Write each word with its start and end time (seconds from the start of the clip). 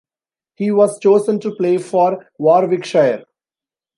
He 0.55 0.71
was 0.71 0.97
chosen 0.97 1.39
to 1.41 1.53
play 1.53 1.77
for 1.77 2.25
Warwickshire. 2.39 3.23